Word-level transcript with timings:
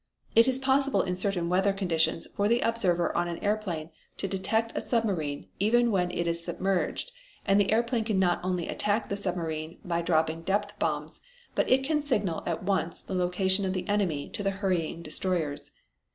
It 0.35 0.47
is 0.47 0.57
possible 0.57 1.03
in 1.03 1.15
certain 1.15 1.47
weather 1.47 1.71
conditions 1.73 2.25
for 2.35 2.47
the 2.47 2.61
observer 2.61 3.15
on 3.15 3.27
an 3.27 3.37
airplane 3.43 3.91
to 4.17 4.27
detect 4.27 4.75
a 4.75 4.81
submarine 4.81 5.47
even 5.59 5.91
when 5.91 6.09
it 6.09 6.25
is 6.25 6.43
submerged 6.43 7.11
and 7.45 7.59
the 7.59 7.71
airplane 7.71 8.03
can 8.03 8.17
not 8.17 8.39
only 8.43 8.67
attack 8.67 9.09
the 9.09 9.15
submarine 9.15 9.77
by 9.85 10.01
dropping 10.01 10.41
depth 10.41 10.79
bombs, 10.79 11.21
but 11.53 11.69
it 11.69 11.83
can 11.83 12.01
signal 12.01 12.41
at 12.47 12.63
once 12.63 12.99
the 12.99 13.13
location 13.13 13.63
of 13.63 13.73
the 13.73 13.87
enemy 13.87 14.27
to 14.29 14.41
the 14.41 14.49
hurrying 14.49 15.03
destroyers. 15.03 15.69